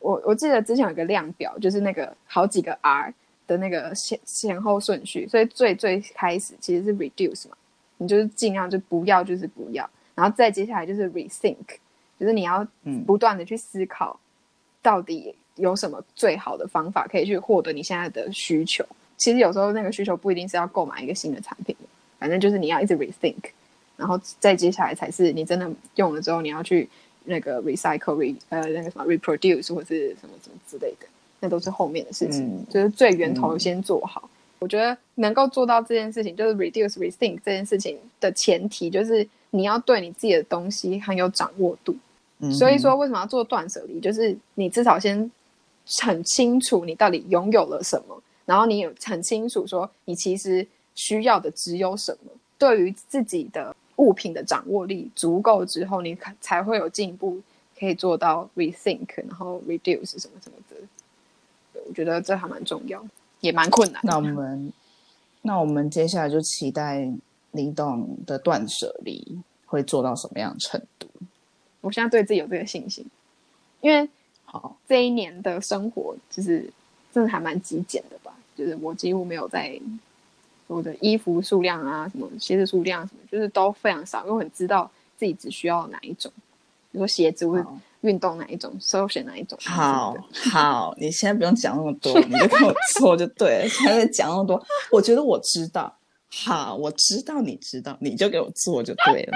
[0.03, 3.15] 我我记得之前有个量表，就是那个好几个 R
[3.47, 7.57] 的那个先前后顺序，所以最最开始其实是 reduce 嘛，
[7.99, 11.57] 你就是尽量就不要，就是不要，然后再接下来就是 rethink，
[12.19, 14.19] 就是你要嗯不断的去思考，
[14.83, 18.85] 到底有什么最好的方法可以去获得你现在的需求。
[19.17, 21.77] 其实有时候那个需求不一定是要购买一个新的产品，
[22.19, 23.43] 反正就是你要一直 rethink，
[23.97, 26.89] 然后再接下来才是你真的用了之后，你要去
[27.25, 31.07] 那个 recycle re 呃那个什么 reproduce 或是什么什么之类的，
[31.41, 34.29] 那都是后面的事情，嗯就是最源头先做好。
[34.59, 41.97] 我觉得能够做到这件事情，就是 reduce rethink 这件事情的前提，就是你要对你自己的东西很有掌握度。
[42.39, 44.01] 嗯所以说，为什么要做断舍离？
[44.01, 45.31] 就是你至少先
[46.01, 52.31] 很清楚你到底拥有了什么，然后你也很清楚说你其实需要的只有什么。
[52.59, 57.41] 对于自己的物品的掌握力足够之后，你才才会有进一步
[57.79, 60.77] 可以做到 rethink，然后 reduce 什么什么的。
[61.87, 63.05] 我觉得这还蛮重要，
[63.41, 64.01] 也蛮困难。
[64.05, 64.73] 那我们，
[65.43, 67.11] 那我们接下来就期待
[67.51, 71.09] 李董的断舍离会做到什么样程度？
[71.81, 73.05] 我现在对自己有这个信心，
[73.81, 74.09] 因为
[74.45, 76.71] 好，这一年的生活就是
[77.13, 79.79] 真的还蛮极简的吧，就是我几乎没有在
[80.73, 86.33] 我的衣服数量啊、什么鞋子数量啊什么，就是都非常少，因为我很知道自己只需要哪一种，
[86.91, 87.67] 比如说鞋子或者
[88.01, 89.59] 运动哪一种，首选哪一种。
[89.63, 90.17] 好
[90.51, 93.69] 好，你现在不用讲那么多，你就跟我 做就对了。
[93.69, 94.61] 现在在讲那么多，
[94.91, 95.95] 我觉得我知道。
[96.35, 99.33] 好，我知道你知道，你就给我做就对了，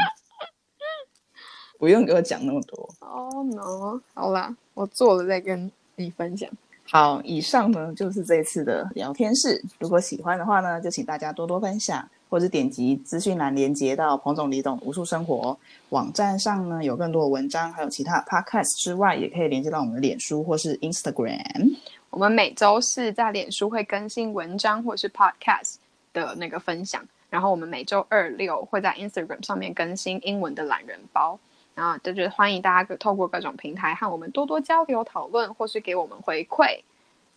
[1.79, 2.89] 不用给我讲那么多。
[3.01, 6.49] 哦、no，好啦，我做了再跟你分享。
[6.89, 9.61] 好，以上呢就是这次的聊天室。
[9.81, 15.59] 如果喜欢的话呢，就请大家多多分享，或者点击资讯栏连接到彭总李董无数生活
[15.89, 21.77] 网站上呢，有更多的文章，还有其他 podcast 之外，也可以连接到我们的脸书或是 Instagram。
[22.11, 25.75] 我们每周四在脸书会更新文章或是 podcast
[26.13, 31.39] 的那个分享，然后我们每周二六会在 Instagram 上面更新英文的懒人包。
[31.77, 36.81] 啊，就是欢迎大家透过各种平台和我们多多交流讨论，或是给我们回馈。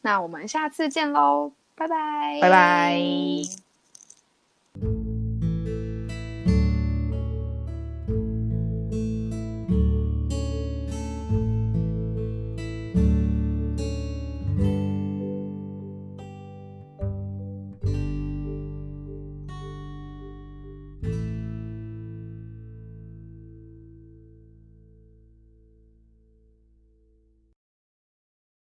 [0.01, 2.99] 那我们下次见喽，拜拜，拜拜。